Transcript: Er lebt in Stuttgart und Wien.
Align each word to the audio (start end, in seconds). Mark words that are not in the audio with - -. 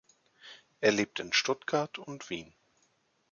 Er 0.79 0.91
lebt 0.91 1.19
in 1.19 1.31
Stuttgart 1.31 1.99
und 1.99 2.31
Wien. 2.31 2.55